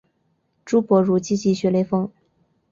[0.65, 2.11] 朱伯儒积极学雷锋。